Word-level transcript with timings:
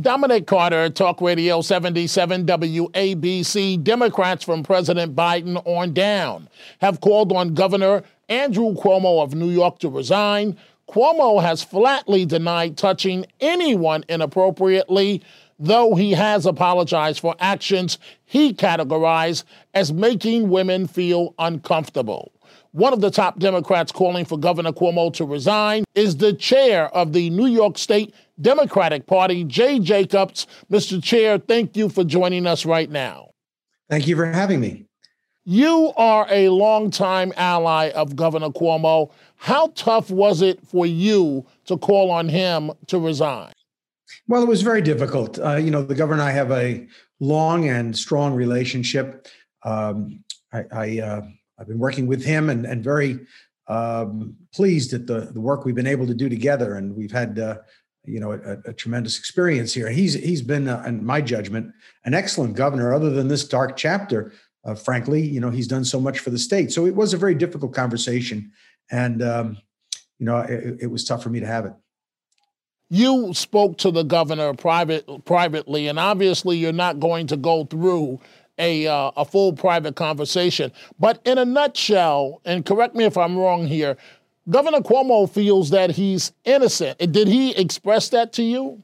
Dominic 0.00 0.46
Carter, 0.46 0.88
Talk 0.88 1.20
Radio 1.20 1.60
77 1.60 2.46
WABC. 2.46 3.84
Democrats 3.84 4.42
from 4.42 4.62
President 4.62 5.14
Biden 5.14 5.60
on 5.66 5.92
down 5.92 6.48
have 6.78 7.02
called 7.02 7.30
on 7.30 7.52
Governor 7.52 8.02
Andrew 8.30 8.74
Cuomo 8.74 9.22
of 9.22 9.34
New 9.34 9.50
York 9.50 9.80
to 9.80 9.90
resign. 9.90 10.56
Cuomo 10.88 11.42
has 11.42 11.62
flatly 11.62 12.24
denied 12.24 12.78
touching 12.78 13.26
anyone 13.40 14.02
inappropriately, 14.08 15.22
though 15.58 15.94
he 15.94 16.12
has 16.12 16.46
apologized 16.46 17.20
for 17.20 17.36
actions 17.38 17.98
he 18.24 18.54
categorized 18.54 19.44
as 19.74 19.92
making 19.92 20.48
women 20.48 20.86
feel 20.86 21.34
uncomfortable. 21.38 22.31
One 22.72 22.94
of 22.94 23.02
the 23.02 23.10
top 23.10 23.38
Democrats 23.38 23.92
calling 23.92 24.24
for 24.24 24.38
Governor 24.38 24.72
Cuomo 24.72 25.12
to 25.14 25.26
resign 25.26 25.84
is 25.94 26.16
the 26.16 26.32
chair 26.32 26.88
of 26.96 27.12
the 27.12 27.28
New 27.28 27.46
York 27.46 27.76
State 27.76 28.14
Democratic 28.40 29.06
Party, 29.06 29.44
Jay 29.44 29.78
Jacobs. 29.78 30.46
Mr. 30.70 31.02
Chair, 31.02 31.36
thank 31.36 31.76
you 31.76 31.90
for 31.90 32.02
joining 32.02 32.46
us 32.46 32.64
right 32.64 32.90
now. 32.90 33.28
Thank 33.90 34.08
you 34.08 34.16
for 34.16 34.24
having 34.24 34.60
me. 34.60 34.86
You 35.44 35.92
are 35.98 36.26
a 36.30 36.48
longtime 36.48 37.34
ally 37.36 37.90
of 37.90 38.16
Governor 38.16 38.48
Cuomo. 38.48 39.10
How 39.36 39.66
tough 39.74 40.10
was 40.10 40.40
it 40.40 40.66
for 40.66 40.86
you 40.86 41.44
to 41.66 41.76
call 41.76 42.10
on 42.10 42.30
him 42.30 42.70
to 42.86 42.98
resign? 42.98 43.52
Well, 44.28 44.42
it 44.42 44.48
was 44.48 44.62
very 44.62 44.80
difficult. 44.80 45.38
Uh, 45.38 45.56
you 45.56 45.70
know, 45.70 45.82
the 45.82 45.94
governor 45.94 46.22
and 46.22 46.30
I 46.30 46.32
have 46.32 46.50
a 46.50 46.86
long 47.20 47.68
and 47.68 47.94
strong 47.94 48.32
relationship. 48.32 49.28
Um, 49.62 50.24
I, 50.54 50.64
I 50.72 50.98
uh, 51.00 51.22
I've 51.62 51.68
been 51.68 51.78
working 51.78 52.08
with 52.08 52.24
him 52.24 52.50
and, 52.50 52.66
and 52.66 52.82
very 52.82 53.20
um, 53.68 54.34
pleased 54.52 54.92
at 54.94 55.06
the, 55.06 55.30
the 55.32 55.40
work 55.40 55.64
we've 55.64 55.76
been 55.76 55.86
able 55.86 56.08
to 56.08 56.14
do 56.14 56.28
together. 56.28 56.74
And 56.74 56.96
we've 56.96 57.12
had, 57.12 57.38
uh, 57.38 57.58
you 58.04 58.18
know, 58.18 58.32
a, 58.32 58.70
a, 58.70 58.72
tremendous 58.72 59.16
experience 59.16 59.72
here. 59.72 59.88
He's 59.88 60.14
he's 60.14 60.42
been, 60.42 60.66
uh, 60.66 60.82
in 60.84 61.06
my 61.06 61.20
judgment, 61.20 61.72
an 62.04 62.14
excellent 62.14 62.56
governor. 62.56 62.92
Other 62.92 63.10
than 63.10 63.28
this 63.28 63.46
dark 63.46 63.76
chapter, 63.76 64.32
uh, 64.64 64.74
frankly, 64.74 65.22
you 65.22 65.38
know, 65.38 65.50
he's 65.50 65.68
done 65.68 65.84
so 65.84 66.00
much 66.00 66.18
for 66.18 66.30
the 66.30 66.38
state. 66.38 66.72
So 66.72 66.84
it 66.84 66.96
was 66.96 67.14
a 67.14 67.16
very 67.16 67.36
difficult 67.36 67.72
conversation, 67.72 68.50
and 68.90 69.22
um, 69.22 69.56
you 70.18 70.26
know, 70.26 70.38
it, 70.38 70.78
it 70.80 70.86
was 70.88 71.04
tough 71.04 71.22
for 71.22 71.30
me 71.30 71.38
to 71.38 71.46
have 71.46 71.64
it 71.64 71.74
you 72.92 73.32
spoke 73.32 73.78
to 73.78 73.90
the 73.90 74.02
governor 74.02 74.52
private 74.52 75.24
privately, 75.24 75.88
and 75.88 75.98
obviously 75.98 76.58
you're 76.58 76.74
not 76.74 77.00
going 77.00 77.26
to 77.26 77.38
go 77.38 77.64
through 77.64 78.20
a, 78.58 78.86
uh, 78.86 79.10
a 79.16 79.24
full 79.24 79.52
private 79.52 79.96
conversation. 79.96 80.72
But 80.98 81.20
in 81.24 81.38
a 81.38 81.44
nutshell, 81.44 82.40
and 82.44 82.64
correct 82.64 82.94
me 82.94 83.04
if 83.04 83.16
I'm 83.16 83.36
wrong 83.36 83.66
here, 83.66 83.96
Governor 84.50 84.80
Cuomo 84.80 85.30
feels 85.30 85.70
that 85.70 85.92
he's 85.92 86.32
innocent. 86.44 86.98
Did 87.12 87.28
he 87.28 87.54
express 87.56 88.08
that 88.10 88.32
to 88.34 88.42
you? 88.42 88.82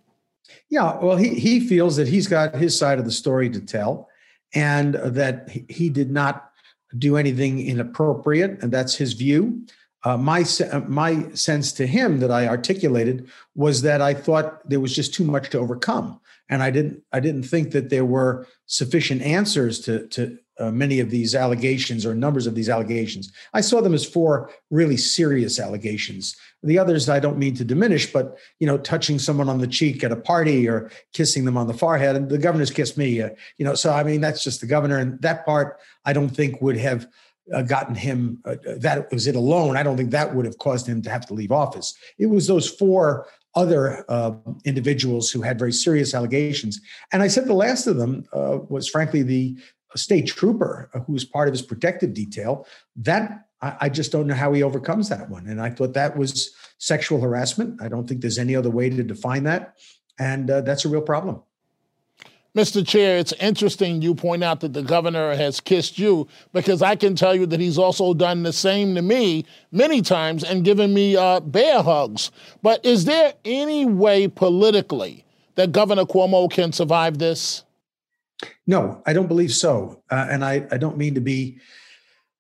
Yeah, 0.71 0.99
well, 0.99 1.17
he, 1.17 1.35
he 1.35 1.61
feels 1.61 1.97
that 1.97 2.09
he's 2.09 2.29
got 2.29 2.55
his 2.55 2.79
side 2.79 2.99
of 2.99 3.05
the 3.05 3.11
story 3.11 3.51
to 3.51 3.61
tell 3.61 4.09
and 4.55 4.95
that 4.95 5.49
he 5.69 5.89
did 5.89 6.11
not 6.11 6.51
do 6.97 7.17
anything 7.17 7.67
inappropriate, 7.67 8.63
and 8.63 8.73
that's 8.73 8.95
his 8.95 9.13
view. 9.13 9.63
Uh, 10.05 10.17
my 10.17 10.45
my 10.87 11.29
sense 11.33 11.73
to 11.73 11.87
him 11.87 12.21
that 12.21 12.31
I 12.31 12.47
articulated 12.47 13.29
was 13.55 13.83
that 13.83 14.01
I 14.01 14.15
thought 14.15 14.67
there 14.69 14.81
was 14.81 14.95
just 14.95 15.13
too 15.13 15.25
much 15.25 15.51
to 15.51 15.59
overcome, 15.59 16.21
and 16.49 16.63
I 16.63 16.71
didn't 16.71 17.03
I 17.13 17.21
didn't 17.21 17.45
think 17.45 17.73
that 17.73 17.91
there 17.91 18.05
were 18.05 18.47
sufficient 18.67 19.23
answers 19.23 19.81
to 19.81 20.07
to 20.09 20.39
uh, 20.59 20.71
many 20.73 20.99
of 20.99 21.11
these 21.11 21.35
allegations 21.35 22.05
or 22.05 22.15
numbers 22.15 22.47
of 22.47 22.55
these 22.55 22.69
allegations. 22.69 23.31
I 23.55 23.61
saw 23.61 23.81
them 23.81 23.95
as 23.95 24.05
four 24.05 24.51
really 24.71 24.97
serious 24.97 25.61
allegations. 25.61 26.37
The 26.65 26.79
others 26.79 27.09
I 27.09 27.21
don't 27.21 27.39
mean 27.39 27.55
to 27.57 27.65
diminish, 27.65 28.13
but 28.13 28.37
you 28.59 28.67
know, 28.67 28.79
touching 28.79 29.19
someone 29.19 29.49
on 29.49 29.59
the 29.59 29.69
cheek 29.69 30.03
at 30.03 30.11
a 30.11 30.17
party 30.17 30.69
or 30.69 30.91
kissing 31.13 31.45
them 31.45 31.57
on 31.57 31.69
the 31.69 31.75
forehead, 31.75 32.17
and 32.17 32.29
the 32.29 32.39
governor's 32.39 32.71
kissed 32.71 32.99
me. 32.99 33.23
Uh, 33.23 33.31
you 33.59 33.65
know, 33.65 33.75
so 33.75 33.93
I 33.93 34.03
mean 34.03 34.21
that's 34.21 34.43
just 34.43 34.61
the 34.61 34.67
governor, 34.67 34.99
and 34.99 35.21
that 35.23 35.47
part 35.47 35.79
I 36.05 36.13
don't 36.13 36.31
think 36.31 36.61
would 36.61 36.77
have 36.77 37.07
uh, 37.55 37.63
gotten 37.63 37.95
him 37.95 38.41
uh, 38.45 38.57
that 38.79 39.11
was 39.13 39.27
it 39.27 39.37
alone. 39.37 39.77
I 39.77 39.83
don't 39.83 39.97
think 39.97 40.11
that 40.11 40.35
would 40.35 40.45
have 40.45 40.59
caused 40.59 40.87
him 40.87 41.03
to 41.03 41.11
have 41.11 41.27
to 41.27 41.35
leave 41.35 41.53
office. 41.53 41.95
It 42.19 42.27
was 42.27 42.47
those 42.47 42.69
four 42.69 43.27
other 43.55 44.05
uh, 44.09 44.33
individuals 44.65 45.31
who 45.31 45.43
had 45.43 45.59
very 45.59 45.73
serious 45.73 46.15
allegations. 46.15 46.81
And 47.13 47.23
I 47.23 47.29
said 47.29 47.47
the 47.47 47.55
last 47.55 47.87
of 47.87 47.97
them 47.97 48.25
uh, 48.33 48.59
was, 48.69 48.89
frankly, 48.89 49.23
the 49.23 49.57
state 49.97 50.27
trooper 50.27 50.91
who 51.07 51.13
was 51.13 51.25
part 51.25 51.49
of 51.49 51.55
his 51.55 51.63
protective 51.63 52.15
detail. 52.15 52.67
That 52.97 53.47
I, 53.61 53.77
I, 53.81 53.89
just 53.89 54.13
don't 54.13 54.27
know 54.27 54.35
how 54.35 54.53
he 54.53 54.63
overcomes 54.63 55.09
that 55.09 55.31
one. 55.31 55.47
And 55.47 55.61
I 55.61 55.71
thought 55.71 55.95
that 55.95 56.17
was 56.17 56.55
sexual 56.79 57.21
harassment. 57.21 57.81
I 57.83 57.89
don't 57.89 58.07
think 58.07 58.21
there's 58.21 58.39
any 58.39 58.55
other 58.55 58.71
way 58.71 58.91
to 58.91 59.03
define 59.03 59.45
that. 59.45 59.77
And 60.19 60.51
uh, 60.51 60.61
that's 60.61 60.85
a 60.85 60.89
real 60.89 61.03
problem. 61.03 61.43
Mr. 62.57 62.87
Chair, 62.87 63.19
it's 63.19 63.35
interesting 63.35 64.01
you 64.01 64.15
point 64.15 64.43
out 64.43 64.61
that 64.61 64.73
the 64.73 64.83
governor 64.83 65.35
has 65.37 65.61
kissed 65.61 65.99
you 65.99 66.27
because 66.53 66.81
I 66.81 66.97
can 66.97 67.15
tell 67.15 67.35
you 67.35 67.45
that 67.47 67.61
he's 67.61 67.79
also 67.79 68.15
done 68.15 68.43
the 68.43 68.55
same 68.55 68.95
to 68.95 69.03
me 69.03 69.45
many 69.71 70.01
times 70.01 70.43
and 70.43 70.65
given 70.65 70.95
me 70.95 71.15
uh, 71.15 71.41
bear 71.41 71.83
hugs. 71.83 72.31
But 72.63 72.85
is 72.85 73.05
there 73.05 73.35
any 73.45 73.85
way 73.85 74.29
politically 74.29 75.25
that 75.57 75.73
Governor 75.73 76.05
Cuomo 76.05 76.51
can 76.51 76.73
survive 76.73 77.19
this? 77.19 77.65
No, 78.67 79.03
I 79.05 79.13
don't 79.13 79.29
believe 79.29 79.53
so. 79.53 80.03
Uh, 80.11 80.27
and 80.31 80.45
I, 80.45 80.67
I 80.71 80.79
don't 80.79 80.97
mean 80.97 81.15
to 81.15 81.21
be, 81.21 81.59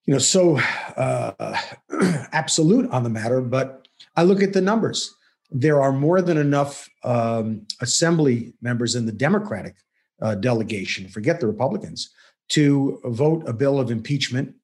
you 0.06 0.14
know, 0.14 0.18
so 0.18 0.58
uh, 0.96 1.60
absolute 2.32 2.90
on 2.90 3.02
the 3.02 3.10
matter, 3.10 3.42
but 3.42 3.86
I 4.16 4.22
look 4.22 4.42
at 4.42 4.54
the 4.54 4.62
numbers. 4.62 5.14
There 5.50 5.82
are 5.82 5.92
more 5.92 6.22
than 6.22 6.38
enough 6.38 6.88
um, 7.04 7.66
assembly 7.80 8.54
members 8.62 8.94
in 8.94 9.04
the 9.04 9.12
Democratic 9.12 9.76
uh, 10.20 10.34
delegation, 10.34 11.08
forget 11.08 11.40
the 11.40 11.46
Republicans, 11.46 12.10
to 12.48 13.00
vote 13.04 13.42
a 13.46 13.52
bill 13.52 13.78
of 13.78 13.90
impeachment, 13.90 14.54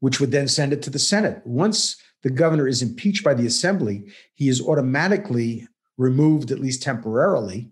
which 0.00 0.20
would 0.20 0.30
then 0.30 0.48
send 0.48 0.72
it 0.72 0.82
to 0.82 0.90
the 0.90 0.98
Senate. 0.98 1.40
Once 1.44 1.96
the 2.22 2.30
governor 2.30 2.66
is 2.66 2.82
impeached 2.82 3.24
by 3.24 3.34
the 3.34 3.46
assembly, 3.46 4.04
he 4.34 4.48
is 4.48 4.60
automatically 4.60 5.66
removed, 5.98 6.50
at 6.50 6.60
least 6.60 6.82
temporarily, 6.82 7.70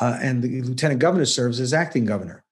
uh, 0.00 0.18
and 0.20 0.42
the 0.42 0.62
lieutenant 0.62 1.00
governor 1.00 1.24
serves 1.24 1.60
as 1.60 1.72
acting 1.72 2.04
governor. 2.04 2.44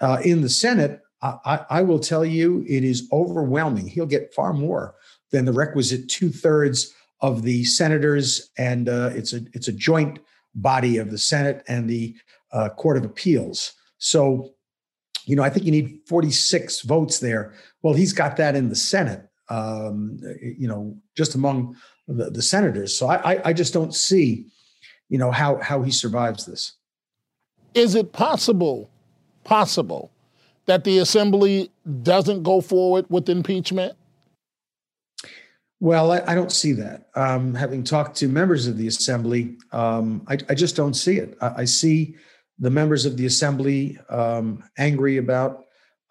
Uh, 0.00 0.18
in 0.24 0.42
the 0.42 0.48
Senate, 0.48 1.00
I, 1.22 1.64
I, 1.70 1.82
will 1.82 1.98
tell 1.98 2.24
you, 2.24 2.64
it 2.68 2.84
is 2.84 3.08
overwhelming. 3.10 3.86
He'll 3.86 4.06
get 4.06 4.34
far 4.34 4.52
more 4.52 4.94
than 5.32 5.44
the 5.44 5.52
requisite 5.52 6.08
two 6.08 6.28
thirds 6.30 6.94
of 7.20 7.42
the 7.42 7.64
senators, 7.64 8.50
and 8.58 8.88
uh, 8.88 9.10
it's 9.14 9.32
a 9.32 9.40
it's 9.52 9.68
a 9.68 9.72
joint 9.72 10.18
body 10.54 10.98
of 10.98 11.10
the 11.10 11.18
Senate 11.18 11.64
and 11.68 11.88
the 11.88 12.14
uh, 12.52 12.68
Court 12.70 12.98
of 12.98 13.04
Appeals. 13.04 13.72
So, 13.98 14.54
you 15.24 15.36
know, 15.36 15.42
I 15.42 15.50
think 15.50 15.66
you 15.66 15.72
need 15.72 16.00
46 16.06 16.82
votes 16.82 17.18
there. 17.18 17.54
Well, 17.82 17.94
he's 17.94 18.12
got 18.12 18.36
that 18.36 18.54
in 18.54 18.68
the 18.68 18.76
Senate, 18.76 19.28
um, 19.48 20.18
you 20.40 20.68
know, 20.68 20.96
just 21.16 21.34
among 21.34 21.76
the, 22.08 22.30
the 22.30 22.42
senators. 22.42 22.96
So 22.96 23.08
I, 23.08 23.34
I, 23.34 23.40
I 23.46 23.52
just 23.52 23.72
don't 23.72 23.94
see, 23.94 24.46
you 25.08 25.18
know, 25.18 25.30
how 25.30 25.56
how 25.56 25.82
he 25.82 25.90
survives 25.90 26.46
this. 26.46 26.74
Is 27.74 27.94
it 27.94 28.12
possible, 28.12 28.90
possible, 29.44 30.10
that 30.66 30.84
the 30.84 30.98
assembly 30.98 31.70
doesn't 32.02 32.42
go 32.42 32.60
forward 32.60 33.06
with 33.08 33.28
impeachment? 33.28 33.96
Well, 35.78 36.10
I, 36.10 36.22
I 36.26 36.34
don't 36.34 36.52
see 36.52 36.72
that. 36.72 37.08
Um, 37.14 37.54
having 37.54 37.84
talked 37.84 38.16
to 38.18 38.28
members 38.28 38.66
of 38.66 38.78
the 38.78 38.86
assembly, 38.86 39.58
um, 39.72 40.24
I, 40.26 40.38
I, 40.48 40.54
just 40.54 40.74
don't 40.74 40.94
see 40.94 41.18
it. 41.18 41.36
I, 41.42 41.54
I, 41.58 41.64
see 41.66 42.16
the 42.58 42.70
members 42.70 43.04
of 43.04 43.16
the 43.16 43.26
assembly 43.26 43.98
um, 44.08 44.64
angry 44.78 45.18
about 45.18 45.64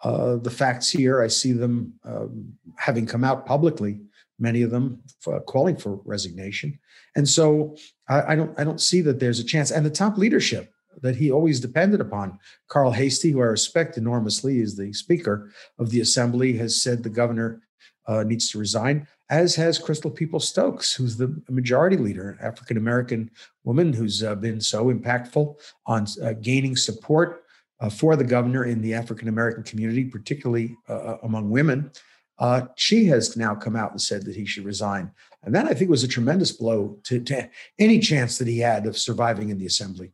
uh, 0.03 0.35
the 0.37 0.51
facts 0.51 0.89
here. 0.89 1.21
I 1.21 1.27
see 1.27 1.51
them 1.51 1.93
um, 2.03 2.53
having 2.77 3.05
come 3.05 3.23
out 3.23 3.45
publicly, 3.45 4.01
many 4.39 4.61
of 4.61 4.71
them 4.71 5.01
for 5.19 5.39
calling 5.41 5.75
for 5.75 6.01
resignation, 6.05 6.77
and 7.15 7.27
so 7.27 7.75
I, 8.07 8.33
I, 8.33 8.35
don't 8.35 8.59
I 8.59 8.63
don't 8.63 8.81
see 8.81 9.01
that 9.01 9.19
there's 9.19 9.39
a 9.39 9.43
chance. 9.43 9.71
And 9.71 9.85
the 9.85 9.89
top 9.89 10.17
leadership 10.17 10.71
that 11.01 11.15
he 11.15 11.31
always 11.31 11.59
depended 11.59 12.01
upon, 12.01 12.39
Carl 12.67 12.91
Heastie, 12.91 13.31
who 13.31 13.41
I 13.41 13.45
respect 13.45 13.97
enormously, 13.97 14.59
is 14.59 14.75
the 14.75 14.93
Speaker 14.93 15.51
of 15.79 15.89
the 15.89 16.01
Assembly, 16.01 16.57
has 16.57 16.81
said 16.81 17.03
the 17.03 17.09
governor 17.09 17.61
uh, 18.07 18.23
needs 18.23 18.49
to 18.51 18.59
resign. 18.59 19.07
As 19.29 19.55
has 19.55 19.79
Crystal 19.79 20.11
Peoples-Stokes, 20.11 20.93
who's 20.93 21.17
the 21.17 21.41
majority 21.49 21.97
leader, 21.97 22.37
African 22.41 22.77
American 22.77 23.31
woman 23.63 23.91
who's 23.91 24.23
uh, 24.23 24.35
been 24.35 24.61
so 24.61 24.93
impactful 24.93 25.55
on 25.87 26.05
uh, 26.21 26.33
gaining 26.33 26.75
support 26.75 27.45
uh, 27.79 27.89
for 27.89 28.15
the 28.15 28.23
governor 28.23 28.65
in 28.65 28.81
the 28.81 28.93
African 28.93 29.27
American 29.27 29.63
community, 29.63 30.05
particularly 30.05 30.77
uh, 30.89 30.93
uh, 30.93 31.17
among 31.23 31.49
women. 31.49 31.91
Uh, 32.37 32.67
she 32.75 33.05
has 33.05 33.35
now 33.35 33.55
come 33.55 33.75
out 33.75 33.91
and 33.91 34.01
said 34.01 34.23
that 34.25 34.35
he 34.35 34.45
should 34.45 34.65
resign. 34.65 35.09
And 35.43 35.55
that, 35.55 35.65
I 35.65 35.73
think, 35.73 35.89
was 35.89 36.03
a 36.03 36.07
tremendous 36.07 36.51
blow 36.51 36.99
to, 37.03 37.19
to 37.21 37.49
any 37.79 37.99
chance 37.99 38.37
that 38.37 38.47
he 38.47 38.59
had 38.59 38.85
of 38.85 38.97
surviving 38.97 39.49
in 39.49 39.57
the 39.57 39.65
assembly. 39.65 40.11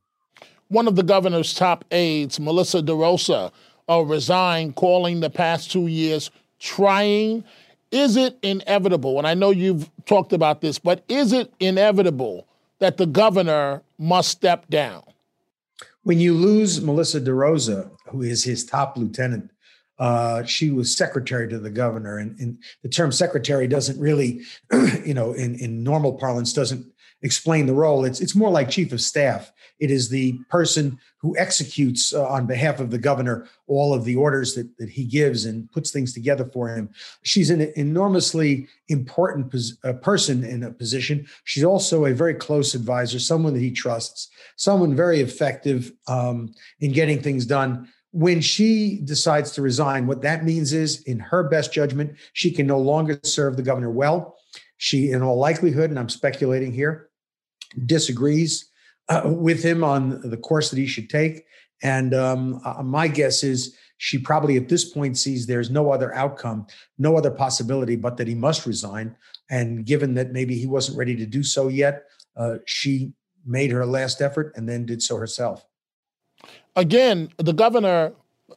One 0.70 0.88
of 0.88 0.96
the 0.96 1.04
governor's 1.04 1.54
top 1.54 1.84
aides, 1.92 2.40
Melissa 2.40 2.82
DeRosa, 2.82 3.52
resigned, 3.90 4.76
calling 4.76 5.20
the 5.20 5.30
past 5.30 5.70
two 5.72 5.88
years 5.88 6.32
trying 6.60 7.44
is 7.92 8.16
it 8.16 8.38
inevitable? 8.42 9.18
And 9.18 9.28
I 9.28 9.34
know 9.34 9.52
you've 9.52 9.90
talked 10.06 10.34
about 10.34 10.62
this, 10.62 10.80
but 10.80 11.04
is 11.08 11.34
it 11.34 11.54
inevitable 11.60 12.48
that 12.80 12.98
the 12.98 13.06
governor 13.06 13.84
must 13.98 14.30
step 14.30 14.68
down? 14.70 15.04
When 16.04 16.20
you 16.20 16.34
lose 16.34 16.82
Melissa 16.82 17.22
DeRosa, 17.22 17.92
who 18.08 18.24
is 18.24 18.44
his 18.44 18.66
top 18.66 18.98
lieutenant, 18.98 19.52
uh, 20.00 20.44
she 20.46 20.72
was 20.72 20.98
secretary 20.98 21.48
to 21.48 21.60
the 21.60 21.70
governor, 21.70 22.18
and, 22.18 22.40
and, 22.40 22.58
the 22.82 22.90
term 22.90 23.12
secretary 23.12 23.68
doesn't 23.68 24.00
really, 24.00 24.42
you 25.06 25.14
know, 25.14 25.34
in, 25.34 25.54
in 25.60 25.84
normal 25.84 26.14
parlance, 26.14 26.54
doesn't 26.54 26.91
explain 27.22 27.66
the 27.66 27.74
role. 27.74 28.06
It's 28.06 28.22
it's 28.22 28.36
more 28.36 28.50
like 28.50 28.70
chief 28.70 28.92
of 28.92 29.02
staff. 29.02 29.52
It 29.80 29.90
is 29.90 30.10
the 30.10 30.38
person 30.50 31.00
who 31.18 31.38
executes 31.38 32.14
uh, 32.14 32.28
on 32.28 32.46
behalf 32.46 32.80
of 32.80 32.92
the 32.92 32.98
governor 32.98 33.48
all 33.68 33.94
of 33.94 34.06
the 34.06 34.16
orders 34.16 34.56
that, 34.56 34.78
that 34.78 34.90
he 34.90 35.04
gives 35.04 35.46
and 35.46 35.72
puts 35.72 35.92
things 35.92 36.14
together 36.14 36.46
for 36.46 36.70
him. 36.70 36.90
She's 37.24 37.50
an 37.50 37.72
enormously 37.76 38.68
important 38.90 39.52
pos- 39.52 39.78
uh, 39.84 39.94
person 39.94 40.44
in 40.44 40.64
a 40.64 40.72
position. 40.72 41.28
She's 41.44 41.64
also 41.64 42.06
a 42.06 42.14
very 42.14 42.34
close 42.34 42.74
advisor, 42.74 43.20
someone 43.20 43.54
that 43.54 43.60
he 43.60 43.72
trusts, 43.72 44.30
someone 44.56 44.96
very 44.96 45.22
effective 45.22 45.92
um, 46.08 46.54
in 46.80 46.92
getting 46.92 47.22
things 47.22 47.46
done. 47.46 47.88
When 48.12 48.42
she 48.42 49.00
decides 49.04 49.52
to 49.52 49.62
resign, 49.62 50.06
what 50.06 50.22
that 50.24 50.44
means 50.44 50.74
is, 50.74 51.02
in 51.04 51.20
her 51.20 51.44
best 51.44 51.72
judgment, 51.72 52.18
she 52.34 52.52
can 52.52 52.68
no 52.68 52.80
longer 52.80 53.20
serve 53.24 53.56
the 53.56 53.64
governor 53.64 53.90
well. 53.90 54.38
She, 54.78 55.12
in 55.12 55.22
all 55.22 55.38
likelihood, 55.38 55.92
and 55.92 56.00
I'm 56.00 56.10
speculating 56.10 56.74
here, 56.74 57.11
disagrees 57.86 58.70
uh, 59.10 59.22
with 59.26 59.64
him 59.64 59.84
on 59.84 60.22
the 60.30 60.38
course 60.38 60.70
that 60.70 60.78
he 60.78 60.88
should 60.88 61.10
take. 61.10 61.46
And 61.84 62.14
um, 62.14 62.62
uh, 62.64 62.84
my 62.84 63.08
guess 63.08 63.44
is 63.44 63.76
she 63.98 64.18
probably 64.18 64.58
at 64.58 64.70
this 64.70 64.86
point 64.86 65.18
sees 65.18 65.46
there's 65.46 65.70
no 65.70 65.92
other 65.92 66.14
outcome, 66.14 66.68
no 66.98 67.18
other 67.18 67.32
possibility 67.32 67.96
but 67.96 68.18
that 68.18 68.28
he 68.28 68.36
must 68.36 68.66
resign. 68.66 69.16
And 69.50 69.86
given 69.86 70.14
that 70.16 70.32
maybe 70.32 70.56
he 70.56 70.68
wasn't 70.68 70.98
ready 70.98 71.16
to 71.18 71.26
do 71.26 71.44
so 71.44 71.68
yet, 71.68 72.06
uh, 72.36 72.58
she 72.66 73.14
made 73.46 73.72
her 73.72 73.86
last 73.86 74.22
effort 74.22 74.54
and 74.56 74.68
then 74.68 74.86
did 74.86 75.02
so 75.02 75.18
herself. 75.18 75.66
Again, 76.76 77.30
the 77.38 77.54
governor, 77.54 78.14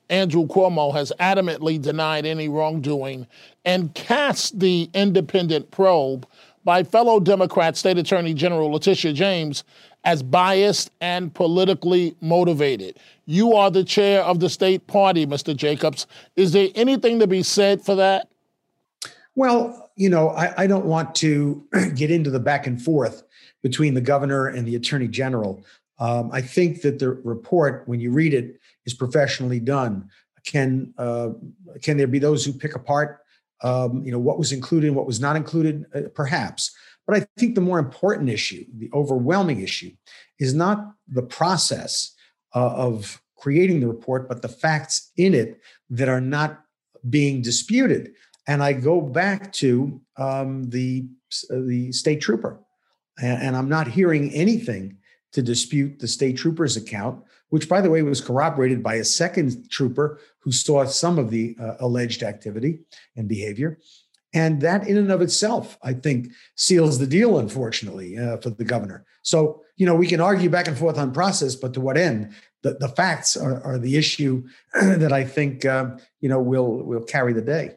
Andrew 0.08 0.46
Cuomo, 0.46 0.93
has 0.94 1.12
adamantly 1.19 1.81
denied 1.81 2.26
any 2.26 2.49
wrongdoing 2.49 3.26
and 3.64 3.94
cast 3.94 4.60
the 4.60 4.88
independent 4.94 5.70
probe 5.70 6.26
by 6.64 6.82
fellow 6.82 7.20
Democrat 7.20 7.76
State 7.76 7.99
Attorney 7.99 8.34
General 8.34 8.70
Letitia 8.70 9.12
James 9.12 9.64
as 10.05 10.22
biased 10.22 10.90
and 11.00 11.32
politically 11.34 12.14
motivated. 12.20 12.99
You 13.26 13.55
are 13.55 13.70
the 13.70 13.84
chair 13.84 14.22
of 14.22 14.40
the 14.40 14.50
state 14.50 14.87
party, 14.87 15.26
Mr. 15.26 15.56
Jacobs. 15.56 16.06
Is 16.37 16.52
there 16.52 16.69
anything 16.75 17.19
to 17.20 17.26
be 17.26 17.43
said 17.43 17.82
for 17.82 17.94
that? 17.94 18.28
Well, 19.34 19.90
you 19.96 20.11
know, 20.11 20.31
I, 20.31 20.64
I 20.64 20.66
don't 20.66 20.84
want 20.84 21.14
to 21.16 21.66
get 21.94 22.11
into 22.11 22.31
the 22.31 22.40
back 22.40 22.67
and 22.67 22.81
forth 22.81 23.22
between 23.62 23.94
the 23.94 24.00
governor 24.00 24.49
and 24.49 24.67
the 24.67 24.76
attorney 24.76 25.08
general. 25.08 25.64
Um, 25.99 26.31
I 26.32 26.40
think 26.40 26.82
that 26.82 26.99
the 26.99 27.10
report, 27.10 27.84
when 27.87 28.00
you 28.00 28.10
read 28.10 28.34
it, 28.34 28.60
is 28.84 28.94
professionally 28.94 29.60
done. 29.60 30.10
Can 30.44 30.93
uh, 30.99 31.31
can 31.81 31.96
there 31.96 32.06
be 32.06 32.19
those 32.19 32.44
who 32.44 32.52
pick 32.52 32.75
apart, 32.75 33.23
um, 33.64 34.05
you 34.05 34.12
know, 34.12 34.19
what 34.19 34.38
was 34.38 34.52
included 34.52 34.94
what 34.94 35.06
was 35.06 35.19
not 35.19 35.34
included? 35.37 35.87
Uh, 35.94 36.02
perhaps. 36.14 36.70
But 37.06 37.16
I 37.16 37.26
think 37.38 37.55
the 37.55 37.61
more 37.61 37.78
important 37.78 38.31
issue, 38.31 38.64
the 38.78 38.90
overwhelming 38.94 39.61
issue, 39.61 39.90
is 40.38 40.55
not 40.55 40.93
the 41.08 41.22
process 41.22 42.14
uh, 42.55 42.75
of 42.75 43.20
creating 43.37 43.81
the 43.81 43.88
report, 43.88 44.28
but 44.28 44.43
the 44.43 44.49
facts 44.49 45.11
in 45.16 45.34
it 45.34 45.61
that 45.90 46.08
are 46.08 46.20
not 46.20 46.61
being 47.11 47.43
disputed. 47.43 48.12
And 48.46 48.62
I 48.62 48.75
go 48.75 49.00
back 49.00 49.52
to 49.55 50.00
um, 50.17 50.70
the 50.70 51.06
uh, 51.50 51.60
the 51.67 51.90
state 51.93 52.20
trooper, 52.20 52.60
and, 53.19 53.43
and 53.43 53.56
I'm 53.56 53.69
not 53.69 53.88
hearing 53.88 54.32
anything 54.32 54.99
to 55.32 55.43
dispute 55.43 55.99
the 55.99 56.06
state 56.06 56.37
trooper's 56.37 56.76
account, 56.76 57.25
which, 57.49 57.69
by 57.69 57.81
the 57.81 57.90
way, 57.90 58.02
was 58.02 58.20
corroborated 58.20 58.82
by 58.82 58.94
a 58.94 59.05
second 59.05 59.69
trooper 59.70 60.20
who 60.44 60.52
saw 60.52 60.85
some 60.85 61.19
of 61.19 61.31
the 61.31 61.56
uh, 61.58 61.75
alleged 61.81 62.23
activity 62.23 62.81
and 63.17 63.26
behavior. 63.26 63.79
And 64.35 64.61
that, 64.61 64.87
in 64.87 64.99
and 64.99 65.11
of 65.11 65.23
itself, 65.23 65.79
I 65.82 65.94
think, 65.94 66.29
seals 66.56 66.99
the 66.99 67.06
deal, 67.06 67.38
unfortunately, 67.38 68.19
uh, 68.19 68.37
for 68.38 68.50
the 68.50 68.64
governor. 68.64 69.06
So, 69.23 69.62
you 69.76 69.87
know, 69.87 69.94
we 69.94 70.06
can 70.06 70.20
argue 70.20 70.50
back 70.50 70.69
and 70.69 70.76
forth 70.76 70.99
on 70.99 71.12
process, 71.12 71.55
but 71.55 71.73
to 71.75 71.81
what 71.81 71.96
end? 71.96 72.35
The, 72.62 72.75
the 72.75 72.88
facts 72.88 73.37
are, 73.37 73.62
are 73.62 73.79
the 73.79 73.96
issue 73.96 74.46
that 74.75 75.12
I 75.12 75.25
think, 75.25 75.64
uh, 75.64 75.96
you 76.20 76.29
know, 76.29 76.41
will 76.41 76.82
will 76.82 77.05
carry 77.05 77.32
the 77.32 77.43
day. 77.43 77.76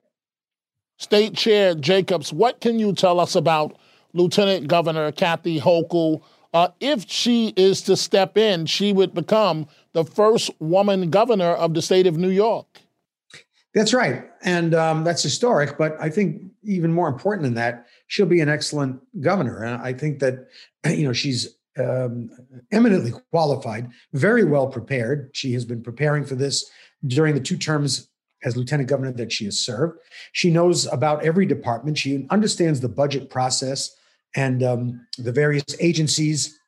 State 0.98 1.36
Chair 1.36 1.76
Jacobs, 1.76 2.34
what 2.34 2.60
can 2.60 2.80
you 2.80 2.92
tell 2.92 3.20
us 3.20 3.36
about 3.36 3.78
Lieutenant 4.14 4.68
Governor 4.68 5.12
Kathy 5.12 5.60
Hochul? 5.60 6.22
Uh, 6.54 6.70
if 6.80 7.08
she 7.08 7.54
is 7.56 7.82
to 7.84 7.96
step 7.96 8.36
in, 8.36 8.66
she 8.66 8.92
would 8.92 9.14
become 9.14 9.68
the 9.98 10.06
first 10.06 10.52
woman 10.60 11.10
governor 11.10 11.54
of 11.56 11.74
the 11.74 11.82
state 11.82 12.06
of 12.06 12.18
New 12.18 12.30
York. 12.30 12.68
That's 13.74 13.96
right. 13.96 14.26
And 14.44 14.76
um, 14.76 15.04
that's 15.04 15.24
historic. 15.24 15.76
But 15.76 15.98
I 16.00 16.12
think 16.12 16.44
even 16.62 16.94
more 16.94 17.08
important 17.08 17.44
than 17.44 17.56
that, 17.56 17.88
she'll 18.06 18.28
be 18.28 18.40
an 18.42 18.48
excellent 18.48 19.02
governor. 19.22 19.64
And 19.64 19.82
I 19.82 19.94
think 19.94 20.20
that, 20.20 20.50
you 20.86 21.04
know, 21.04 21.14
she's 21.14 21.58
um, 21.80 22.30
eminently 22.72 23.12
qualified, 23.32 23.90
very 24.14 24.44
well 24.44 24.68
prepared. 24.68 25.32
She 25.34 25.54
has 25.54 25.66
been 25.66 25.82
preparing 25.82 26.24
for 26.26 26.36
this 26.36 26.70
during 27.08 27.34
the 27.34 27.42
two 27.42 27.58
terms 27.58 28.08
as 28.44 28.56
lieutenant 28.56 28.90
governor 28.90 29.14
that 29.14 29.32
she 29.32 29.46
has 29.46 29.58
served. 29.58 29.98
She 30.32 30.52
knows 30.52 30.86
about 30.86 31.26
every 31.26 31.48
department. 31.48 31.98
She 31.98 32.28
understands 32.30 32.82
the 32.82 32.90
budget 32.90 33.32
process 33.32 33.96
and 34.36 34.62
um, 34.62 35.08
the 35.18 35.32
various 35.32 35.66
agencies, 35.80 36.60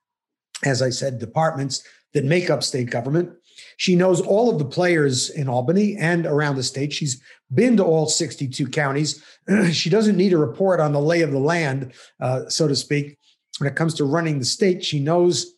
as 0.66 0.82
I 0.82 0.90
said, 0.90 1.20
departments 1.20 1.84
that 2.14 2.26
make 2.26 2.50
up 2.50 2.64
state 2.64 2.90
government. 2.90 3.32
She 3.78 3.96
knows 3.96 4.22
all 4.22 4.50
of 4.50 4.60
the 4.60 4.66
players 4.66 5.30
in 5.30 5.48
Albany 5.48 5.96
and 5.98 6.26
around 6.26 6.56
the 6.56 6.64
state. 6.64 6.94
She's 6.94 7.22
been 7.54 7.78
to 7.78 7.84
all 7.84 8.08
62 8.08 8.68
counties. 8.68 9.24
she 9.72 9.90
doesn't 9.90 10.18
need 10.18 10.34
a 10.34 10.38
report 10.38 10.80
on 10.80 10.92
the 10.92 11.00
lay 11.00 11.22
of 11.22 11.32
the 11.32 11.40
land, 11.40 11.94
uh, 12.20 12.48
so 12.50 12.68
to 12.68 12.76
speak. 12.76 13.18
When 13.60 13.70
it 13.70 13.76
comes 13.76 13.94
to 13.96 14.06
running 14.06 14.40
the 14.40 14.46
state, 14.46 14.84
she 14.84 15.00
knows 15.00 15.54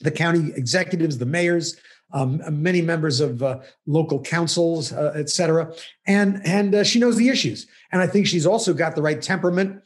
the 0.00 0.10
county 0.10 0.52
executives, 0.54 1.18
the 1.18 1.26
mayors, 1.26 1.76
um, 2.12 2.40
many 2.50 2.80
members 2.80 3.20
of 3.20 3.42
uh, 3.42 3.60
local 3.86 4.20
councils, 4.20 4.92
uh, 4.92 5.12
et 5.14 5.28
cetera. 5.28 5.72
And, 6.06 6.40
and 6.44 6.74
uh, 6.74 6.84
she 6.84 6.98
knows 6.98 7.16
the 7.16 7.28
issues. 7.28 7.66
And 7.92 8.00
I 8.00 8.06
think 8.06 8.26
she's 8.26 8.46
also 8.46 8.72
got 8.72 8.94
the 8.94 9.02
right 9.02 9.20
temperament 9.20 9.82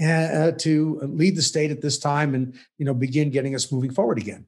uh, 0.00 0.52
to 0.58 1.00
lead 1.02 1.36
the 1.36 1.42
state 1.42 1.70
at 1.70 1.80
this 1.80 1.98
time 1.98 2.34
and 2.34 2.54
you 2.78 2.84
know 2.84 2.94
begin 2.94 3.30
getting 3.30 3.54
us 3.54 3.70
moving 3.70 3.92
forward 3.92 4.18
again. 4.18 4.46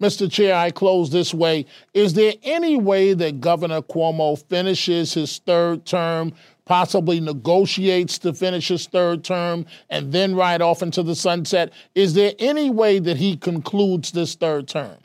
Mr. 0.00 0.30
Chair, 0.30 0.54
I 0.54 0.70
close 0.70 1.10
this 1.10 1.34
way. 1.34 1.66
Is 1.92 2.14
there 2.14 2.34
any 2.44 2.76
way 2.76 3.14
that 3.14 3.40
Governor 3.40 3.82
Cuomo 3.82 4.40
finishes 4.48 5.14
his 5.14 5.38
third 5.38 5.84
term, 5.86 6.32
possibly 6.66 7.18
negotiates 7.18 8.16
to 8.18 8.32
finish 8.32 8.68
his 8.68 8.86
third 8.86 9.24
term, 9.24 9.66
and 9.90 10.12
then 10.12 10.36
ride 10.36 10.62
off 10.62 10.82
into 10.82 11.02
the 11.02 11.16
sunset? 11.16 11.72
Is 11.96 12.14
there 12.14 12.32
any 12.38 12.70
way 12.70 13.00
that 13.00 13.16
he 13.16 13.36
concludes 13.36 14.12
this 14.12 14.36
third 14.36 14.68
term? 14.68 14.98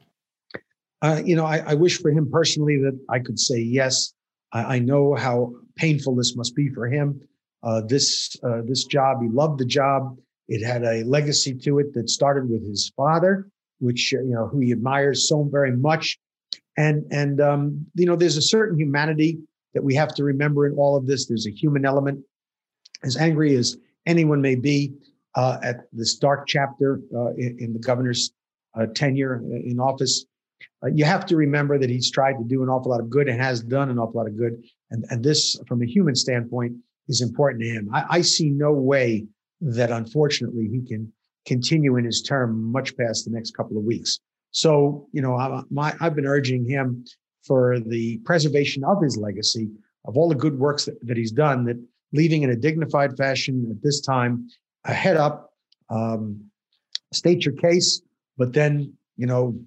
Uh, 1.02 1.22
you 1.26 1.36
know, 1.36 1.46
I, 1.46 1.58
I, 1.58 1.74
wish 1.74 2.00
for 2.00 2.12
him 2.12 2.30
personally 2.32 2.78
that 2.78 2.98
I 3.10 3.20
could 3.20 3.38
say 3.38 3.60
yes. 3.60 4.14
I, 4.54 4.76
I 4.76 4.80
know 4.80 5.16
how 5.16 5.54
painful 5.76 6.16
this 6.16 6.36
must 6.38 6.56
be 6.56 6.70
for 6.70 6.88
him. 6.88 7.20
Uh, 7.62 7.82
this 7.82 8.38
uh, 8.44 8.62
this 8.66 8.86
job, 8.86 9.22
he 9.22 9.28
loved 9.28 9.60
the 9.60 9.66
job. 9.66 10.18
It 10.48 10.64
had 10.66 10.84
a 10.84 11.04
legacy 11.04 11.56
to 11.56 11.80
it 11.80 11.94
that 11.94 12.10
started 12.10 12.50
with 12.50 12.66
his 12.66 12.92
father 12.96 13.50
which 13.84 14.14
uh, 14.18 14.22
you 14.22 14.34
know 14.34 14.48
who 14.48 14.60
he 14.60 14.72
admires 14.72 15.28
so 15.28 15.44
very 15.44 15.76
much, 15.76 16.18
and 16.78 17.06
and 17.12 17.42
um, 17.42 17.86
you 17.96 18.06
know 18.06 18.16
there's 18.16 18.38
a 18.38 18.42
certain 18.42 18.80
humanity 18.80 19.38
that 19.74 19.84
we 19.84 19.94
have 19.96 20.14
to 20.16 20.24
remember 20.24 20.66
in 20.66 20.74
all 20.74 20.96
of 20.96 21.06
this. 21.06 21.28
There's 21.28 21.48
a 21.48 21.52
human 21.52 21.86
element. 21.86 22.24
As 23.04 23.18
angry 23.18 23.56
as 23.56 23.76
anyone 24.06 24.42
may 24.42 24.56
be 24.56 24.94
uh, 25.36 25.58
at 25.62 25.88
this 25.92 26.16
dark 26.16 26.48
chapter 26.48 27.02
uh, 27.14 27.34
in, 27.34 27.58
in, 27.60 27.74
the 27.74 27.80
governor's 27.80 28.32
uh, 28.76 28.86
tenure 28.96 29.44
in 29.66 29.78
office, 29.80 30.26
uh, 30.84 30.88
you 30.88 31.04
have 31.04 31.26
to 31.26 31.36
remember 31.36 31.78
that 31.78 31.90
he's 31.90 32.10
tried 32.10 32.38
to 32.38 32.46
do 32.46 32.64
an 32.64 32.70
awful 32.70 32.92
lot 32.92 33.02
of 33.02 33.10
good 33.10 33.28
and 33.28 33.42
has 33.42 33.62
done 33.62 33.90
an 33.90 34.00
awful 34.00 34.22
lot 34.22 34.28
of 34.28 34.38
good. 34.38 34.64
And, 34.92 35.06
and 35.10 35.22
this, 35.22 35.60
from 35.68 35.82
a 35.82 35.86
human 35.86 36.16
standpoint, 36.16 36.78
is 37.10 37.20
important 37.20 37.64
to 37.64 37.70
him. 37.70 37.90
I, 37.94 38.06
I 38.10 38.22
see 38.22 38.50
no 38.50 38.72
way 38.72 39.26
that 39.60 39.92
unfortunately 39.92 40.70
he 40.72 40.82
can 40.88 41.12
continue 41.46 41.98
in 41.98 42.06
his 42.06 42.22
term 42.22 42.72
much 42.72 42.96
past 42.98 43.26
the 43.26 43.32
next 43.32 43.52
couple 43.56 43.78
of 43.78 43.84
weeks. 43.84 44.20
So, 44.52 45.08
you 45.12 45.22
know, 45.22 45.36
I, 45.36 45.62
my, 45.70 45.94
I've 46.00 46.16
been 46.16 46.26
urging 46.26 46.66
him 46.66 47.06
for 47.44 47.80
the 47.80 48.18
preservation 48.20 48.84
of 48.84 49.02
his 49.02 49.18
legacy, 49.18 49.70
of 50.06 50.16
all 50.16 50.30
the 50.30 50.36
good 50.36 50.58
works 50.58 50.86
that, 50.86 50.96
that 51.08 51.18
he's 51.18 51.32
done, 51.32 51.66
that 51.66 51.84
leaving 52.14 52.44
in 52.44 52.52
a 52.52 52.56
dignified 52.56 53.18
fashion 53.18 53.68
at 53.72 53.82
this 53.82 54.00
time, 54.00 54.48
a 54.86 54.94
head 54.94 55.18
up, 55.18 55.52
um, 55.90 56.40
state 57.12 57.46
your 57.46 57.56
case, 57.56 58.02
but 58.38 58.54
then, 58.54 58.94
you 59.18 59.26
know, 59.26 59.58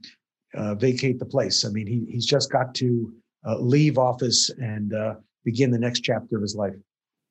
uh, 0.54 0.75
vacate 0.75 1.18
the 1.18 1.26
place. 1.26 1.64
I 1.64 1.68
mean, 1.68 1.87
he, 1.87 2.06
he's 2.09 2.26
just 2.26 2.50
got 2.50 2.75
to 2.76 3.12
uh, 3.47 3.59
leave 3.59 3.99
office 3.99 4.50
and 4.59 4.95
uh, 4.95 5.14
begin 5.45 5.71
the 5.71 5.78
next 5.78 6.00
chapter 6.00 6.37
of 6.37 6.42
his 6.42 6.54
life. 6.54 6.75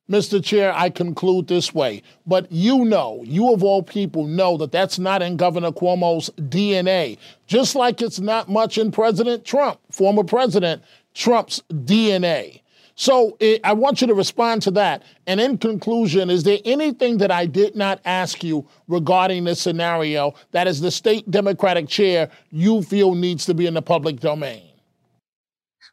Mr. 0.10 0.44
Chair, 0.44 0.72
I 0.76 0.92
conclude 0.92 1.48
this 1.48 1.74
way. 1.74 2.04
But 2.28 2.52
you 2.52 2.86
know, 2.86 3.22
you 3.24 3.52
of 3.52 3.64
all 3.64 3.82
people 3.82 4.28
know 4.28 4.56
that 4.58 4.72
that's 4.72 5.00
not 5.00 5.22
in 5.22 5.36
Governor 5.36 5.72
Cuomo's 5.72 6.30
DNA, 6.38 7.18
just 7.48 7.76
like 7.76 8.02
it's 8.02 8.20
not 8.20 8.48
much 8.48 8.78
in 8.78 8.92
President 8.92 9.46
Trump, 9.46 9.80
former 9.90 10.24
President 10.24 10.84
Trump's 11.16 11.62
DNA. 11.72 12.62
So 12.96 13.36
it, 13.40 13.60
I 13.64 13.74
want 13.74 14.00
you 14.00 14.08
to 14.08 14.14
respond 14.14 14.62
to 14.64 14.72
that. 14.72 15.04
And 15.28 15.42
in 15.42 15.58
conclusion, 15.58 16.30
is 16.30 16.44
there 16.44 16.60
anything 16.64 17.18
that 17.18 17.32
I 17.32 17.46
did 17.46 17.76
not 17.76 18.00
ask 18.06 18.44
you 18.44 18.66
regarding 18.88 19.44
this 19.44 19.60
scenario 19.60 20.34
that, 20.52 20.68
as 20.68 20.80
the 20.80 20.92
state 20.92 21.30
Democratic 21.30 21.90
chair, 21.90 22.30
you 22.52 22.84
feel 22.84 23.16
needs 23.16 23.46
to 23.48 23.54
be 23.54 23.66
in 23.66 23.74
the 23.74 23.82
public 23.82 24.20
domain? 24.22 24.64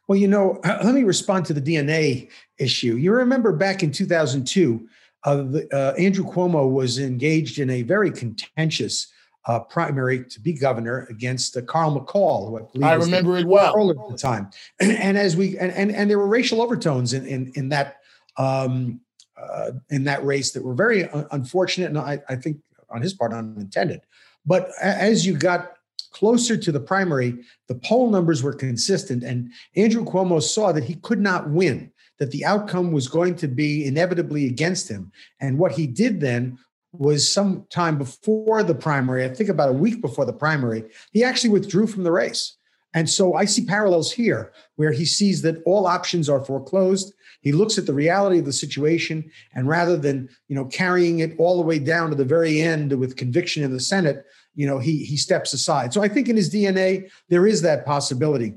Well, 0.07 0.17
you 0.17 0.27
know, 0.27 0.59
let 0.63 0.93
me 0.93 1.03
respond 1.03 1.45
to 1.45 1.53
the 1.53 1.61
DNA 1.61 2.29
issue. 2.57 2.95
You 2.95 3.13
remember 3.13 3.53
back 3.53 3.83
in 3.83 3.91
2002, 3.91 4.87
uh, 5.23 5.35
the, 5.35 5.67
uh, 5.73 5.93
Andrew 5.97 6.25
Cuomo 6.25 6.69
was 6.69 6.99
engaged 6.99 7.59
in 7.59 7.69
a 7.69 7.81
very 7.83 8.11
contentious 8.11 9.07
uh, 9.45 9.59
primary 9.59 10.23
to 10.25 10.39
be 10.39 10.53
governor 10.53 11.07
against 11.09 11.55
uh, 11.55 11.61
Carl 11.61 11.99
McCall, 11.99 12.69
who 12.73 12.83
I, 12.83 12.91
I 12.91 12.93
remember 12.95 13.37
it 13.37 13.45
well 13.45 13.89
at 13.89 13.97
the 14.09 14.17
time. 14.17 14.49
And, 14.79 14.91
and 14.91 15.17
as 15.17 15.35
we 15.35 15.57
and, 15.57 15.71
and, 15.71 15.91
and 15.91 16.09
there 16.09 16.17
were 16.17 16.27
racial 16.27 16.61
overtones 16.61 17.13
in 17.13 17.25
in, 17.25 17.51
in 17.55 17.69
that 17.69 17.97
um, 18.37 19.01
uh, 19.37 19.71
in 19.89 20.03
that 20.05 20.23
race 20.25 20.51
that 20.51 20.63
were 20.63 20.73
very 20.73 21.09
unfortunate, 21.31 21.89
and 21.89 21.97
I, 21.97 22.21
I 22.29 22.35
think 22.35 22.57
on 22.89 23.01
his 23.01 23.13
part 23.13 23.33
unintended. 23.33 24.01
But 24.45 24.69
as 24.81 25.25
you 25.25 25.37
got 25.37 25.73
closer 26.13 26.55
to 26.55 26.71
the 26.71 26.79
primary, 26.79 27.39
the 27.67 27.75
poll 27.75 28.09
numbers 28.09 28.41
were 28.41 28.53
consistent, 28.53 29.23
and 29.23 29.51
Andrew 29.75 30.05
Cuomo 30.05 30.41
saw 30.41 30.71
that 30.71 30.85
he 30.85 30.95
could 30.95 31.19
not 31.19 31.49
win. 31.49 31.91
That 32.19 32.31
the 32.31 32.45
outcome 32.45 32.91
was 32.91 33.07
going 33.07 33.35
to 33.37 33.47
be 33.47 33.85
inevitably 33.85 34.45
against 34.45 34.87
him. 34.87 35.11
And 35.41 35.57
what 35.57 35.73
he 35.73 35.87
did 35.87 36.21
then 36.21 36.57
was 36.93 37.29
sometime 37.29 37.97
before 37.97 38.63
the 38.63 38.75
primary, 38.75 39.25
I 39.25 39.29
think 39.29 39.49
about 39.49 39.69
a 39.69 39.73
week 39.73 39.99
before 39.99 40.25
the 40.25 40.31
primary, 40.31 40.83
he 41.11 41.23
actually 41.23 41.49
withdrew 41.49 41.87
from 41.87 42.03
the 42.03 42.11
race. 42.11 42.55
And 42.93 43.09
so 43.09 43.33
I 43.33 43.45
see 43.45 43.65
parallels 43.65 44.11
here 44.11 44.51
where 44.75 44.91
he 44.91 45.05
sees 45.05 45.41
that 45.41 45.61
all 45.65 45.87
options 45.87 46.29
are 46.29 46.43
foreclosed. 46.43 47.13
He 47.41 47.51
looks 47.51 47.77
at 47.77 47.85
the 47.85 47.93
reality 47.93 48.39
of 48.39 48.45
the 48.45 48.53
situation 48.53 49.29
and 49.53 49.67
rather 49.67 49.97
than, 49.97 50.29
you 50.47 50.55
know, 50.55 50.65
carrying 50.65 51.19
it 51.19 51.35
all 51.37 51.57
the 51.57 51.63
way 51.63 51.79
down 51.79 52.09
to 52.09 52.15
the 52.15 52.25
very 52.25 52.61
end 52.61 52.97
with 52.97 53.17
conviction 53.17 53.63
in 53.63 53.73
the 53.73 53.79
Senate, 53.79 54.25
you 54.55 54.67
know, 54.67 54.79
he 54.79 55.03
he 55.03 55.17
steps 55.17 55.53
aside. 55.53 55.93
So 55.93 56.03
I 56.03 56.07
think 56.07 56.29
in 56.29 56.35
his 56.35 56.53
DNA 56.53 57.09
there 57.29 57.47
is 57.47 57.61
that 57.63 57.85
possibility. 57.85 58.53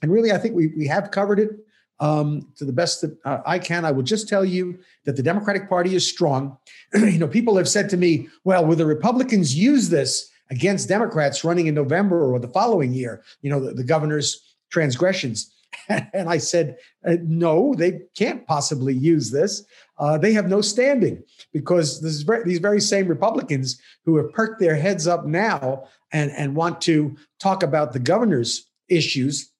And 0.00 0.12
really 0.12 0.32
I 0.32 0.38
think 0.38 0.54
we 0.54 0.68
we 0.68 0.86
have 0.86 1.10
covered 1.10 1.40
it 1.40 1.50
um, 1.98 2.52
to 2.56 2.64
the 2.64 2.72
best 2.72 3.00
that 3.00 3.16
uh, 3.24 3.40
I 3.46 3.58
can. 3.58 3.84
I 3.84 3.90
will 3.90 4.02
just 4.02 4.28
tell 4.28 4.44
you 4.44 4.78
that 5.04 5.16
the 5.16 5.22
Democratic 5.22 5.68
Party 5.68 5.94
is 5.94 6.06
strong. 6.06 6.56
you 6.94 7.18
know, 7.18 7.28
people 7.28 7.56
have 7.56 7.68
said 7.68 7.88
to 7.90 7.96
me, 7.96 8.28
well, 8.44 8.64
will 8.64 8.76
the 8.76 8.86
Republicans 8.86 9.54
use 9.54 9.88
this 9.88 10.30
against 10.50 10.88
Democrats 10.88 11.44
running 11.44 11.66
in 11.66 11.74
November 11.74 12.32
or 12.32 12.38
the 12.38 12.48
following 12.48 12.92
year? 12.92 13.22
You 13.42 13.50
know, 13.50 13.60
the, 13.60 13.72
the 13.72 13.84
governor's 13.84 14.56
transgressions. 14.70 15.52
and 15.88 16.28
I 16.28 16.38
said, 16.38 16.76
uh, 17.06 17.16
no, 17.22 17.74
they 17.74 18.00
can't 18.14 18.46
possibly 18.46 18.94
use 18.94 19.30
this. 19.30 19.64
Uh, 19.98 20.18
they 20.18 20.32
have 20.32 20.48
no 20.48 20.60
standing 20.60 21.22
because 21.52 22.00
this 22.00 22.24
these 22.44 22.58
very 22.58 22.80
same 22.80 23.08
Republicans 23.08 23.80
who 24.04 24.16
have 24.16 24.32
perked 24.32 24.60
their 24.60 24.76
heads 24.76 25.06
up 25.06 25.24
now 25.24 25.84
and, 26.12 26.30
and 26.32 26.54
want 26.54 26.80
to 26.82 27.16
talk 27.40 27.62
about 27.62 27.92
the 27.92 27.98
governor's 27.98 28.66
issues 28.88 29.52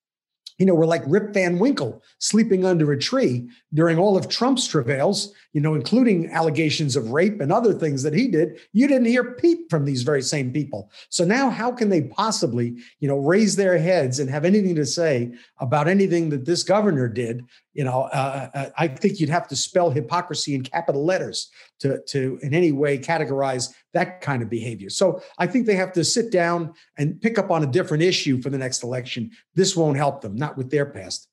you 0.59 0.65
know, 0.65 0.75
we're 0.75 0.87
like 0.87 1.03
Rip 1.07 1.35
Van 1.35 1.59
Winkle 1.59 2.03
sleeping 2.19 2.65
under 2.65 2.91
a 2.93 2.99
tree 2.99 3.49
during 3.75 3.99
all 3.99 4.17
of 4.17 4.29
Trump's 4.29 4.67
travails, 4.67 5.35
you 5.53 5.61
know, 5.61 5.75
including 5.75 6.31
allegations 6.31 6.97
of 6.97 7.11
rape 7.11 7.41
and 7.41 7.53
other 7.53 7.75
things 7.75 8.03
that 8.03 8.15
he 8.15 8.27
did. 8.29 8.59
You 8.73 8.89
didn't 8.89 9.07
hear 9.07 9.35
peep 9.35 9.69
from 9.69 9.85
these 9.85 10.03
very 10.03 10.23
same 10.23 10.53
people. 10.53 10.91
So 11.11 11.25
now, 11.25 11.51
how 11.51 11.73
can 11.73 11.91
they 11.91 12.03
possibly, 12.03 12.77
you 13.01 13.09
know, 13.09 13.19
raise 13.19 13.57
their 13.57 13.77
heads 13.77 14.19
and 14.19 14.31
have 14.31 14.45
anything 14.45 14.75
to 14.77 14.87
say 14.87 15.33
about 15.59 15.89
anything 15.89 16.31
that 16.31 16.47
this 16.47 16.63
governor 16.63 17.09
did? 17.09 17.45
You 17.75 17.85
know, 17.85 18.03
uh, 18.13 18.49
uh 18.55 18.71
I 18.79 18.89
think 18.89 19.21
you'd 19.21 19.29
have 19.29 19.49
to 19.49 19.57
spell 19.57 19.91
hypocrisy 19.91 20.55
in 20.55 20.63
capital 20.63 21.05
letters 21.05 21.51
to, 21.81 22.01
to 22.09 22.39
in 22.43 22.55
any 22.55 22.73
way 22.73 22.99
categorize 22.99 23.75
that 23.97 24.21
kind 24.21 24.43
of 24.43 24.51
behavior. 24.51 24.91
So 24.91 25.23
I 25.39 25.47
think 25.47 25.67
they 25.67 25.75
have 25.75 25.93
to 25.95 26.05
sit 26.05 26.31
down 26.31 26.75
and 26.99 27.21
pick 27.21 27.39
up 27.39 27.51
on 27.51 27.63
a 27.63 27.67
different 27.67 28.03
issue 28.03 28.43
for 28.43 28.51
the 28.51 28.59
next 28.59 28.83
election. 28.83 29.31
This 29.55 29.75
won't 29.75 29.97
help 29.97 30.21
them, 30.21 30.37
not 30.37 30.59
with 30.59 30.71
their 30.71 30.85
past. 30.85 31.29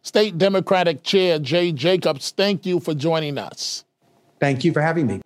State 0.00 0.38
Democratic 0.38 1.02
Chair 1.02 1.38
Jay 1.38 1.70
Jacobs, 1.70 2.30
thank 2.30 2.64
you 2.64 2.80
for 2.80 2.94
joining 2.94 3.36
us. 3.36 3.84
Thank 4.40 4.64
you 4.64 4.72
for 4.72 4.80
having 4.80 5.06
me. 5.06 5.20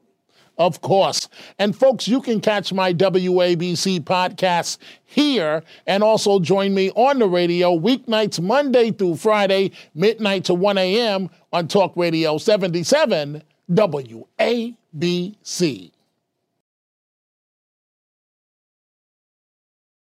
Of 0.58 0.80
course. 0.80 1.28
And 1.58 1.74
folks, 1.74 2.08
you 2.08 2.20
can 2.20 2.40
catch 2.40 2.72
my 2.72 2.92
WABC 2.92 4.00
podcast 4.00 4.78
here 5.04 5.62
and 5.86 6.02
also 6.02 6.40
join 6.40 6.74
me 6.74 6.90
on 6.90 7.20
the 7.20 7.28
radio 7.28 7.78
weeknights, 7.78 8.40
Monday 8.40 8.90
through 8.90 9.16
Friday, 9.16 9.70
midnight 9.94 10.44
to 10.46 10.54
1 10.54 10.78
a.m. 10.78 11.30
on 11.52 11.68
Talk 11.68 11.96
Radio 11.96 12.38
77 12.38 13.42
WABC. 13.70 15.91